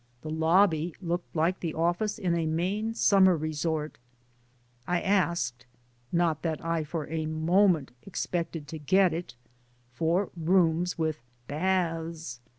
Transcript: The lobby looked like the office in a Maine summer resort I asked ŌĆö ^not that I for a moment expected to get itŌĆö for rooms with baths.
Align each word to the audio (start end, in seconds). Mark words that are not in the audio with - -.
The 0.23 0.31
lobby 0.31 0.95
looked 0.99 1.35
like 1.35 1.59
the 1.59 1.75
office 1.75 2.17
in 2.17 2.33
a 2.35 2.47
Maine 2.47 2.95
summer 2.95 3.37
resort 3.37 3.99
I 4.87 4.99
asked 4.99 5.67
ŌĆö 6.11 6.17
^not 6.17 6.41
that 6.41 6.65
I 6.65 6.83
for 6.83 7.07
a 7.07 7.27
moment 7.27 7.91
expected 8.01 8.67
to 8.69 8.79
get 8.79 9.11
itŌĆö 9.11 9.33
for 9.91 10.31
rooms 10.35 10.97
with 10.97 11.21
baths. 11.47 12.39